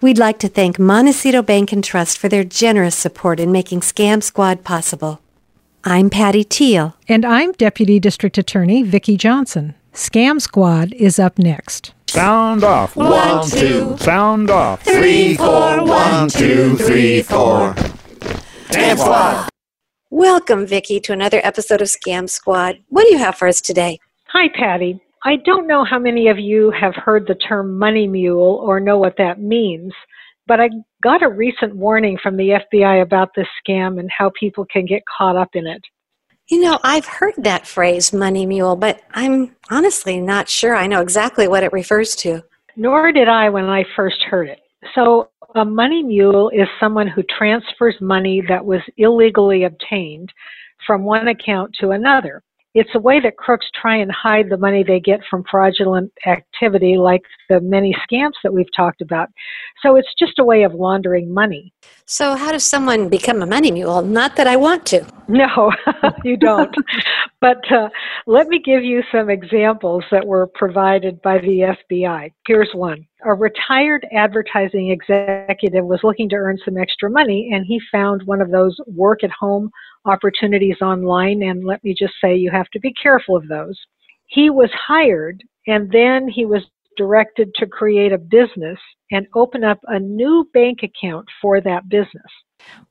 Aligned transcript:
We'd 0.00 0.18
like 0.18 0.38
to 0.40 0.48
thank 0.48 0.78
Montecito 0.78 1.42
Bank 1.42 1.72
and 1.72 1.82
Trust 1.82 2.18
for 2.18 2.28
their 2.28 2.44
generous 2.44 2.94
support 2.94 3.40
in 3.40 3.50
making 3.50 3.80
Scam 3.80 4.22
Squad 4.22 4.62
possible. 4.62 5.20
I'm 5.82 6.08
Patty 6.08 6.44
Teal. 6.44 6.96
And 7.08 7.24
I'm 7.24 7.50
Deputy 7.52 7.98
District 7.98 8.38
Attorney 8.38 8.84
Vicki 8.84 9.16
Johnson. 9.16 9.74
Scam 9.92 10.40
Squad 10.40 10.92
is 10.92 11.18
up 11.18 11.36
next. 11.36 11.94
Sound 12.06 12.62
off. 12.62 12.94
One, 12.94 13.48
two. 13.50 13.96
Sound 13.98 14.50
off. 14.50 14.82
Three, 14.84 15.36
four. 15.36 15.84
One, 15.84 16.28
two, 16.28 16.76
three, 16.76 17.22
four. 17.22 17.74
Scam 18.70 18.98
Squad. 18.98 19.48
Welcome, 20.10 20.64
Vicki, 20.64 21.00
to 21.00 21.12
another 21.12 21.40
episode 21.42 21.82
of 21.82 21.88
Scam 21.88 22.30
Squad. 22.30 22.78
What 22.88 23.02
do 23.04 23.10
you 23.10 23.18
have 23.18 23.34
for 23.34 23.48
us 23.48 23.60
today? 23.60 23.98
Hi, 24.28 24.48
Patty. 24.48 25.00
I 25.24 25.36
don't 25.36 25.66
know 25.66 25.84
how 25.84 25.98
many 25.98 26.28
of 26.28 26.38
you 26.38 26.70
have 26.70 26.94
heard 26.94 27.26
the 27.26 27.34
term 27.34 27.78
money 27.78 28.06
mule 28.06 28.60
or 28.62 28.78
know 28.78 28.98
what 28.98 29.16
that 29.18 29.40
means, 29.40 29.92
but 30.46 30.60
I 30.60 30.70
got 31.02 31.22
a 31.22 31.28
recent 31.28 31.74
warning 31.74 32.18
from 32.22 32.36
the 32.36 32.60
FBI 32.72 33.02
about 33.02 33.30
this 33.34 33.48
scam 33.66 33.98
and 33.98 34.10
how 34.16 34.30
people 34.38 34.64
can 34.70 34.86
get 34.86 35.02
caught 35.06 35.36
up 35.36 35.50
in 35.54 35.66
it. 35.66 35.82
You 36.48 36.62
know, 36.62 36.78
I've 36.82 37.04
heard 37.04 37.34
that 37.38 37.66
phrase, 37.66 38.12
money 38.12 38.46
mule, 38.46 38.76
but 38.76 39.02
I'm 39.12 39.54
honestly 39.70 40.18
not 40.18 40.48
sure 40.48 40.74
I 40.74 40.86
know 40.86 41.02
exactly 41.02 41.46
what 41.46 41.62
it 41.62 41.72
refers 41.72 42.16
to. 42.16 42.42
Nor 42.76 43.12
did 43.12 43.28
I 43.28 43.50
when 43.50 43.64
I 43.66 43.84
first 43.96 44.22
heard 44.22 44.48
it. 44.48 44.60
So, 44.94 45.30
a 45.54 45.64
money 45.64 46.02
mule 46.02 46.50
is 46.50 46.68
someone 46.78 47.08
who 47.08 47.22
transfers 47.24 47.96
money 48.00 48.42
that 48.48 48.64
was 48.64 48.80
illegally 48.98 49.64
obtained 49.64 50.32
from 50.86 51.04
one 51.04 51.28
account 51.28 51.74
to 51.80 51.90
another 51.90 52.42
it's 52.78 52.94
a 52.94 53.00
way 53.00 53.18
that 53.18 53.36
crooks 53.36 53.66
try 53.74 53.96
and 53.96 54.10
hide 54.12 54.50
the 54.50 54.56
money 54.56 54.84
they 54.84 55.00
get 55.00 55.18
from 55.28 55.42
fraudulent 55.50 56.12
activity, 56.26 56.96
like 56.96 57.22
the 57.48 57.60
many 57.60 57.92
scams 58.08 58.34
that 58.44 58.52
we've 58.52 58.72
talked 58.76 59.00
about. 59.00 59.28
So 59.82 59.96
it's 59.96 60.14
just 60.16 60.38
a 60.38 60.44
way 60.44 60.62
of 60.62 60.74
laundering 60.74 61.34
money. 61.34 61.72
So, 62.06 62.36
how 62.36 62.52
does 62.52 62.62
someone 62.62 63.08
become 63.08 63.42
a 63.42 63.46
money 63.46 63.72
mule? 63.72 64.02
Not 64.02 64.36
that 64.36 64.46
I 64.46 64.54
want 64.54 64.86
to. 64.86 65.04
No, 65.26 65.72
you 66.24 66.36
don't. 66.36 66.74
but 67.40 67.70
uh, 67.72 67.88
let 68.28 68.46
me 68.46 68.60
give 68.64 68.84
you 68.84 69.02
some 69.10 69.28
examples 69.28 70.04
that 70.12 70.24
were 70.24 70.46
provided 70.46 71.20
by 71.20 71.38
the 71.38 71.74
FBI. 71.90 72.32
Here's 72.46 72.70
one. 72.74 73.06
A 73.24 73.34
retired 73.34 74.06
advertising 74.12 74.90
executive 74.90 75.84
was 75.84 76.00
looking 76.04 76.28
to 76.28 76.36
earn 76.36 76.56
some 76.64 76.78
extra 76.78 77.10
money, 77.10 77.50
and 77.52 77.66
he 77.66 77.80
found 77.90 78.22
one 78.22 78.40
of 78.40 78.50
those 78.50 78.76
work 78.86 79.24
at 79.24 79.30
home 79.30 79.70
opportunities 80.04 80.76
online. 80.80 81.42
And 81.42 81.64
let 81.64 81.82
me 81.82 81.94
just 81.98 82.14
say, 82.22 82.36
you 82.36 82.50
have 82.52 82.68
to 82.70 82.80
be 82.80 82.92
careful 82.92 83.36
of 83.36 83.48
those. 83.48 83.76
He 84.26 84.50
was 84.50 84.70
hired, 84.72 85.42
and 85.66 85.90
then 85.90 86.28
he 86.28 86.46
was 86.46 86.62
directed 86.96 87.52
to 87.56 87.66
create 87.66 88.12
a 88.12 88.18
business 88.18 88.78
and 89.10 89.26
open 89.34 89.64
up 89.64 89.78
a 89.88 89.98
new 89.98 90.48
bank 90.54 90.80
account 90.82 91.26
for 91.40 91.60
that 91.60 91.88
business. 91.88 92.30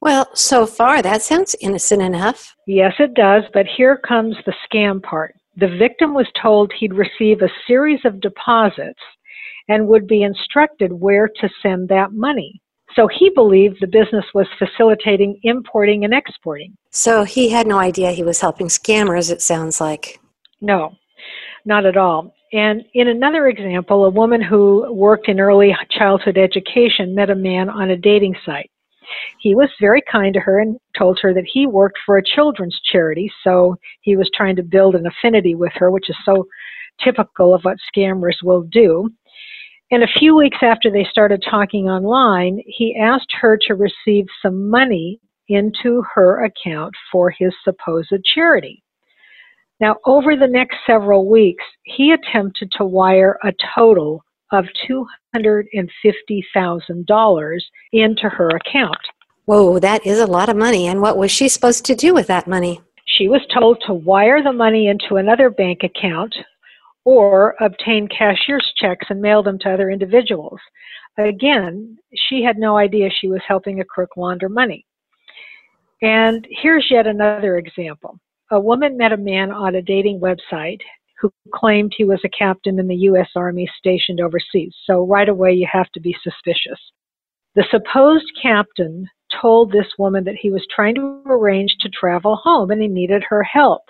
Well, 0.00 0.28
so 0.34 0.66
far 0.66 1.02
that 1.02 1.22
sounds 1.22 1.54
innocent 1.60 2.02
enough. 2.02 2.56
Yes, 2.66 2.94
it 2.98 3.14
does, 3.14 3.44
but 3.52 3.66
here 3.66 3.96
comes 3.96 4.36
the 4.44 4.54
scam 4.66 5.02
part. 5.02 5.34
The 5.56 5.76
victim 5.78 6.14
was 6.14 6.26
told 6.40 6.72
he'd 6.72 6.94
receive 6.94 7.42
a 7.42 7.50
series 7.66 8.00
of 8.04 8.20
deposits 8.20 9.00
and 9.68 9.88
would 9.88 10.06
be 10.06 10.22
instructed 10.22 10.92
where 10.92 11.28
to 11.28 11.48
send 11.62 11.88
that 11.88 12.12
money. 12.12 12.60
So 12.94 13.08
he 13.08 13.30
believed 13.30 13.78
the 13.80 13.86
business 13.86 14.24
was 14.32 14.46
facilitating 14.58 15.38
importing 15.42 16.04
and 16.04 16.14
exporting. 16.14 16.76
So 16.90 17.24
he 17.24 17.50
had 17.50 17.66
no 17.66 17.78
idea 17.78 18.10
he 18.12 18.22
was 18.22 18.40
helping 18.40 18.68
scammers, 18.68 19.30
it 19.30 19.42
sounds 19.42 19.80
like. 19.80 20.18
No, 20.60 20.94
not 21.64 21.84
at 21.84 21.96
all. 21.96 22.34
And 22.52 22.82
in 22.94 23.08
another 23.08 23.48
example, 23.48 24.04
a 24.04 24.10
woman 24.10 24.40
who 24.40 24.90
worked 24.92 25.28
in 25.28 25.40
early 25.40 25.76
childhood 25.90 26.38
education 26.38 27.14
met 27.14 27.28
a 27.28 27.34
man 27.34 27.68
on 27.68 27.90
a 27.90 27.96
dating 27.96 28.36
site. 28.46 28.70
He 29.40 29.54
was 29.54 29.68
very 29.80 30.02
kind 30.10 30.32
to 30.34 30.40
her 30.40 30.60
and 30.60 30.78
told 30.96 31.18
her 31.22 31.34
that 31.34 31.44
he 31.52 31.66
worked 31.66 31.98
for 32.06 32.16
a 32.16 32.24
children's 32.24 32.80
charity, 32.90 33.30
so 33.44 33.76
he 34.00 34.16
was 34.16 34.30
trying 34.34 34.56
to 34.56 34.62
build 34.62 34.94
an 34.94 35.06
affinity 35.06 35.54
with 35.54 35.72
her, 35.74 35.90
which 35.90 36.08
is 36.08 36.16
so 36.24 36.46
typical 37.02 37.54
of 37.54 37.62
what 37.62 37.76
scammers 37.94 38.36
will 38.42 38.62
do. 38.62 39.10
And 39.90 40.02
a 40.02 40.18
few 40.18 40.36
weeks 40.36 40.58
after 40.62 40.90
they 40.90 41.06
started 41.10 41.42
talking 41.48 41.88
online, 41.88 42.60
he 42.66 42.96
asked 43.00 43.32
her 43.40 43.56
to 43.68 43.74
receive 43.74 44.26
some 44.42 44.68
money 44.68 45.20
into 45.48 46.02
her 46.14 46.44
account 46.44 46.92
for 47.12 47.30
his 47.30 47.54
supposed 47.62 48.12
charity. 48.34 48.82
Now, 49.78 49.96
over 50.04 50.34
the 50.34 50.48
next 50.48 50.78
several 50.86 51.28
weeks, 51.28 51.62
he 51.84 52.12
attempted 52.12 52.72
to 52.78 52.84
wire 52.84 53.38
a 53.44 53.52
total 53.74 54.24
of 54.52 54.64
$250,000 54.88 57.58
into 57.92 58.28
her 58.28 58.48
account. 58.48 58.98
Whoa, 59.44 59.78
that 59.78 60.04
is 60.04 60.18
a 60.18 60.26
lot 60.26 60.48
of 60.48 60.56
money. 60.56 60.88
And 60.88 61.00
what 61.00 61.16
was 61.16 61.30
she 61.30 61.48
supposed 61.48 61.84
to 61.84 61.94
do 61.94 62.12
with 62.12 62.26
that 62.26 62.48
money? 62.48 62.80
She 63.04 63.28
was 63.28 63.42
told 63.54 63.80
to 63.86 63.94
wire 63.94 64.42
the 64.42 64.52
money 64.52 64.88
into 64.88 65.14
another 65.16 65.48
bank 65.50 65.84
account 65.84 66.34
or 67.06 67.54
obtain 67.60 68.08
cashier's 68.08 68.72
checks 68.76 69.06
and 69.10 69.20
mail 69.20 69.40
them 69.40 69.60
to 69.60 69.72
other 69.72 69.90
individuals. 69.90 70.58
Again, 71.16 71.96
she 72.28 72.42
had 72.42 72.58
no 72.58 72.76
idea 72.76 73.08
she 73.08 73.28
was 73.28 73.40
helping 73.46 73.80
a 73.80 73.84
crook 73.84 74.10
launder 74.16 74.48
money. 74.48 74.84
And 76.02 76.46
here's 76.50 76.88
yet 76.90 77.06
another 77.06 77.58
example. 77.58 78.18
A 78.50 78.60
woman 78.60 78.96
met 78.96 79.12
a 79.12 79.16
man 79.16 79.52
on 79.52 79.76
a 79.76 79.82
dating 79.82 80.20
website 80.20 80.80
who 81.20 81.32
claimed 81.54 81.92
he 81.96 82.04
was 82.04 82.20
a 82.24 82.28
captain 82.28 82.80
in 82.80 82.88
the 82.88 82.96
U.S. 82.96 83.28
Army 83.36 83.70
stationed 83.78 84.20
overseas. 84.20 84.74
So 84.84 85.06
right 85.06 85.28
away, 85.28 85.52
you 85.52 85.68
have 85.72 85.90
to 85.92 86.00
be 86.00 86.14
suspicious. 86.24 86.80
The 87.54 87.64
supposed 87.70 88.30
captain 88.42 89.08
told 89.40 89.70
this 89.70 89.86
woman 89.96 90.24
that 90.24 90.36
he 90.40 90.50
was 90.50 90.66
trying 90.74 90.96
to 90.96 91.22
arrange 91.26 91.74
to 91.80 91.88
travel 91.88 92.34
home 92.34 92.72
and 92.72 92.82
he 92.82 92.88
needed 92.88 93.22
her 93.28 93.44
help. 93.44 93.82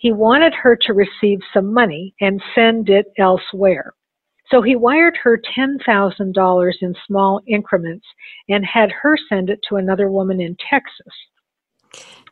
He 0.00 0.12
wanted 0.12 0.54
her 0.54 0.76
to 0.86 0.94
receive 0.94 1.40
some 1.52 1.74
money 1.74 2.14
and 2.22 2.42
send 2.54 2.88
it 2.88 3.12
elsewhere. 3.18 3.92
So 4.50 4.62
he 4.62 4.74
wired 4.74 5.18
her 5.22 5.38
$10,000 5.56 6.72
in 6.80 6.94
small 7.06 7.42
increments 7.46 8.06
and 8.48 8.64
had 8.64 8.90
her 8.90 9.18
send 9.28 9.50
it 9.50 9.60
to 9.68 9.76
another 9.76 10.10
woman 10.10 10.40
in 10.40 10.56
Texas. 10.70 11.12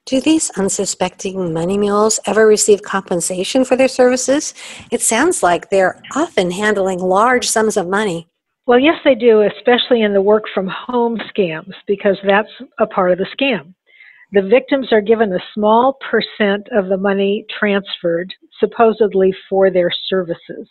Do 0.07 0.19
these 0.23 0.49
unsuspecting 0.57 1.53
money 1.53 1.77
mules 1.77 2.19
ever 2.25 2.47
receive 2.47 2.81
compensation 2.81 3.67
for 3.67 3.77
their 3.77 3.87
services? 3.87 4.55
It 4.91 5.03
sounds 5.03 5.43
like 5.43 5.69
they're 5.69 6.01
often 6.17 6.51
handling 6.51 7.01
large 7.01 7.47
sums 7.47 7.77
of 7.77 7.87
money. 7.87 8.29
Well, 8.67 8.79
yes, 8.79 8.97
they 9.05 9.15
do, 9.15 9.43
especially 9.43 10.01
in 10.01 10.15
the 10.15 10.23
work 10.23 10.45
from 10.55 10.69
home 10.69 11.19
scams, 11.37 11.75
because 11.87 12.17
that's 12.27 12.49
a 12.79 12.87
part 12.87 13.13
of 13.13 13.19
the 13.19 13.27
scam. 13.39 13.75
The 14.33 14.43
victims 14.43 14.93
are 14.93 15.01
given 15.01 15.33
a 15.33 15.39
small 15.55 15.99
percent 16.11 16.69
of 16.73 16.89
the 16.89 16.99
money 16.99 17.47
transferred, 17.59 18.33
supposedly 18.61 19.35
for 19.49 19.71
their 19.71 19.91
services. 20.09 20.69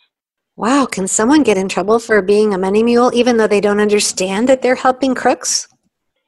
Wow, 0.56 0.86
can 0.86 1.08
someone 1.08 1.42
get 1.42 1.56
in 1.56 1.68
trouble 1.68 1.98
for 1.98 2.20
being 2.22 2.54
a 2.54 2.58
money 2.58 2.82
mule 2.82 3.10
even 3.14 3.36
though 3.36 3.46
they 3.46 3.60
don't 3.60 3.80
understand 3.80 4.48
that 4.48 4.62
they're 4.62 4.74
helping 4.74 5.14
crooks? 5.14 5.68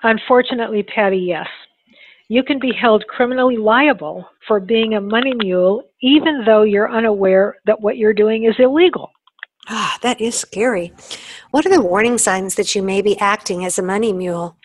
Unfortunately, 0.03 0.83
Patty, 0.83 1.19
yes. 1.19 1.47
You 2.29 2.45
can 2.45 2.61
be 2.61 2.73
held 2.73 3.05
criminally 3.09 3.57
liable 3.57 4.29
for 4.47 4.61
being 4.61 4.95
a 4.95 5.01
money 5.01 5.35
mule 5.35 5.83
even 6.01 6.45
though 6.45 6.63
you're 6.63 6.91
unaware 6.91 7.57
that 7.67 7.81
what 7.81 7.97
you're 7.97 8.15
doing 8.15 8.45
is 8.45 8.55
illegal. 8.59 9.11
Ah, 9.69 9.99
that 10.03 10.21
is 10.21 10.37
scary. 10.37 10.93
What 11.51 11.67
are 11.67 11.71
the 11.71 11.83
warning 11.83 12.19
signs 12.19 12.55
that 12.55 12.75
you 12.75 12.83
may 12.83 13.03
be 13.03 13.19
acting 13.19 13.65
as 13.65 13.79
a 13.79 13.83
money 13.83 14.13
mule? 14.13 14.57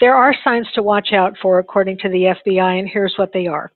There 0.00 0.16
are 0.16 0.34
signs 0.42 0.68
to 0.74 0.82
watch 0.82 1.12
out 1.12 1.36
for, 1.40 1.58
according 1.58 1.98
to 1.98 2.08
the 2.08 2.34
FBI, 2.46 2.78
and 2.78 2.88
here's 2.88 3.14
what 3.16 3.32
they 3.32 3.46
are. 3.46 3.70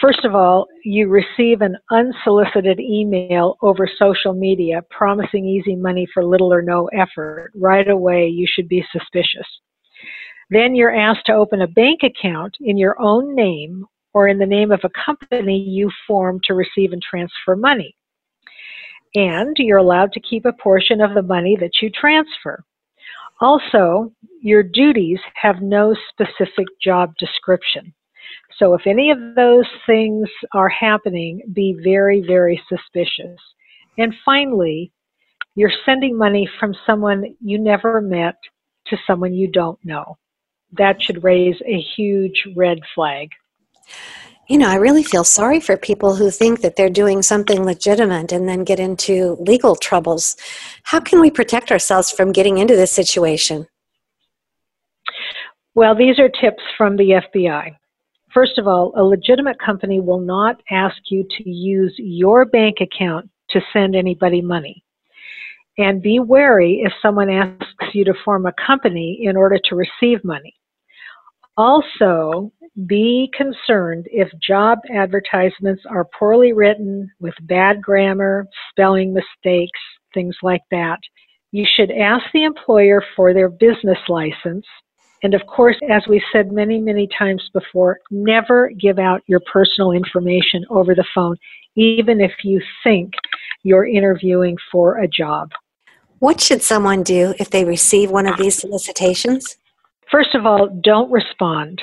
First 0.00 0.24
of 0.24 0.34
all, 0.34 0.68
you 0.84 1.08
receive 1.08 1.60
an 1.60 1.76
unsolicited 1.90 2.78
email 2.78 3.56
over 3.62 3.88
social 3.98 4.32
media 4.32 4.82
promising 4.90 5.44
easy 5.44 5.74
money 5.74 6.06
for 6.14 6.24
little 6.24 6.52
or 6.52 6.62
no 6.62 6.88
effort. 6.88 7.50
Right 7.54 7.88
away, 7.88 8.28
you 8.28 8.46
should 8.48 8.68
be 8.68 8.84
suspicious. 8.92 9.46
Then 10.50 10.76
you're 10.76 10.94
asked 10.94 11.26
to 11.26 11.32
open 11.32 11.62
a 11.62 11.66
bank 11.66 12.00
account 12.04 12.56
in 12.60 12.76
your 12.76 13.00
own 13.00 13.34
name 13.34 13.86
or 14.14 14.28
in 14.28 14.38
the 14.38 14.46
name 14.46 14.70
of 14.70 14.80
a 14.84 14.90
company 15.04 15.58
you 15.58 15.90
form 16.06 16.40
to 16.44 16.54
receive 16.54 16.92
and 16.92 17.02
transfer 17.02 17.56
money. 17.56 17.96
And 19.14 19.56
you're 19.58 19.78
allowed 19.78 20.12
to 20.12 20.20
keep 20.20 20.44
a 20.44 20.52
portion 20.52 21.00
of 21.00 21.14
the 21.14 21.22
money 21.22 21.56
that 21.60 21.80
you 21.80 21.90
transfer. 21.90 22.64
Also, 23.42 24.12
your 24.40 24.62
duties 24.62 25.18
have 25.34 25.60
no 25.60 25.96
specific 26.10 26.66
job 26.80 27.12
description. 27.18 27.92
So 28.56 28.74
if 28.74 28.86
any 28.86 29.10
of 29.10 29.18
those 29.34 29.66
things 29.84 30.28
are 30.54 30.68
happening, 30.68 31.42
be 31.52 31.76
very, 31.82 32.20
very 32.24 32.62
suspicious. 32.68 33.40
And 33.98 34.14
finally, 34.24 34.92
you're 35.56 35.72
sending 35.84 36.16
money 36.16 36.48
from 36.60 36.72
someone 36.86 37.34
you 37.40 37.58
never 37.58 38.00
met 38.00 38.36
to 38.86 38.96
someone 39.06 39.34
you 39.34 39.48
don't 39.48 39.78
know. 39.84 40.16
That 40.78 41.02
should 41.02 41.24
raise 41.24 41.60
a 41.66 41.80
huge 41.96 42.46
red 42.56 42.78
flag. 42.94 43.30
You 44.48 44.58
know, 44.58 44.68
I 44.68 44.74
really 44.74 45.04
feel 45.04 45.24
sorry 45.24 45.60
for 45.60 45.76
people 45.76 46.16
who 46.16 46.30
think 46.30 46.62
that 46.62 46.74
they're 46.74 46.90
doing 46.90 47.22
something 47.22 47.64
legitimate 47.64 48.32
and 48.32 48.48
then 48.48 48.64
get 48.64 48.80
into 48.80 49.36
legal 49.40 49.76
troubles. 49.76 50.36
How 50.82 50.98
can 50.98 51.20
we 51.20 51.30
protect 51.30 51.70
ourselves 51.70 52.10
from 52.10 52.32
getting 52.32 52.58
into 52.58 52.74
this 52.74 52.90
situation? 52.90 53.68
Well, 55.74 55.94
these 55.94 56.18
are 56.18 56.28
tips 56.28 56.62
from 56.76 56.96
the 56.96 57.22
FBI. 57.34 57.76
First 58.34 58.58
of 58.58 58.66
all, 58.66 58.92
a 58.96 59.02
legitimate 59.04 59.58
company 59.60 60.00
will 60.00 60.20
not 60.20 60.60
ask 60.70 60.96
you 61.08 61.24
to 61.38 61.48
use 61.48 61.94
your 61.98 62.44
bank 62.44 62.78
account 62.80 63.30
to 63.50 63.60
send 63.72 63.94
anybody 63.94 64.42
money. 64.42 64.82
And 65.78 66.02
be 66.02 66.18
wary 66.18 66.82
if 66.84 66.92
someone 67.00 67.30
asks 67.30 67.94
you 67.94 68.04
to 68.04 68.14
form 68.24 68.46
a 68.46 68.52
company 68.66 69.20
in 69.22 69.36
order 69.36 69.58
to 69.64 69.76
receive 69.76 70.24
money. 70.24 70.54
Also, 71.56 72.50
be 72.86 73.30
concerned 73.36 74.06
if 74.10 74.28
job 74.40 74.78
advertisements 74.94 75.82
are 75.88 76.08
poorly 76.18 76.52
written 76.52 77.10
with 77.20 77.34
bad 77.42 77.82
grammar, 77.82 78.46
spelling 78.70 79.12
mistakes, 79.12 79.78
things 80.14 80.36
like 80.42 80.62
that. 80.70 80.98
You 81.50 81.66
should 81.76 81.90
ask 81.90 82.24
the 82.32 82.44
employer 82.44 83.04
for 83.14 83.34
their 83.34 83.50
business 83.50 83.98
license. 84.08 84.64
And 85.22 85.34
of 85.34 85.42
course, 85.46 85.76
as 85.90 86.02
we 86.08 86.22
said 86.32 86.50
many, 86.50 86.80
many 86.80 87.06
times 87.16 87.42
before, 87.52 88.00
never 88.10 88.70
give 88.80 88.98
out 88.98 89.20
your 89.26 89.40
personal 89.52 89.92
information 89.92 90.64
over 90.70 90.94
the 90.94 91.04
phone, 91.14 91.36
even 91.76 92.20
if 92.20 92.32
you 92.42 92.60
think 92.82 93.12
you're 93.62 93.86
interviewing 93.86 94.56
for 94.72 94.98
a 94.98 95.06
job. 95.06 95.50
What 96.18 96.40
should 96.40 96.62
someone 96.62 97.02
do 97.02 97.34
if 97.38 97.50
they 97.50 97.64
receive 97.64 98.10
one 98.10 98.26
of 98.26 98.38
these 98.38 98.58
solicitations? 98.58 99.58
First 100.12 100.34
of 100.34 100.46
all, 100.46 100.68
don't 100.84 101.10
respond. 101.10 101.82